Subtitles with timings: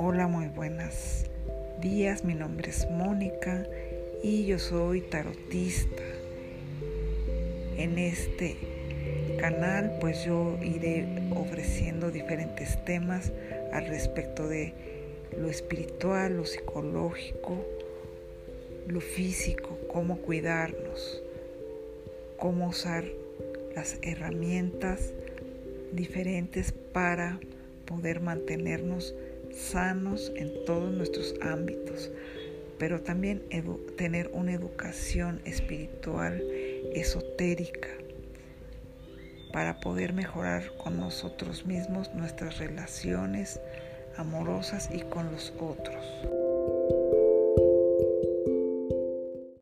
[0.00, 1.24] Hola, muy buenos
[1.80, 2.22] días.
[2.22, 3.66] Mi nombre es Mónica
[4.22, 6.04] y yo soy tarotista.
[7.76, 8.56] En este
[9.40, 11.04] canal pues yo iré
[11.34, 13.32] ofreciendo diferentes temas
[13.72, 14.72] al respecto de
[15.36, 17.66] lo espiritual, lo psicológico,
[18.86, 21.20] lo físico, cómo cuidarnos,
[22.36, 23.02] cómo usar
[23.74, 25.12] las herramientas
[25.90, 27.40] diferentes para
[27.84, 29.12] poder mantenernos
[29.54, 32.10] sanos en todos nuestros ámbitos,
[32.78, 33.42] pero también
[33.96, 36.42] tener una educación espiritual
[36.94, 37.88] esotérica
[39.52, 43.60] para poder mejorar con nosotros mismos nuestras relaciones
[44.16, 46.04] amorosas y con los otros.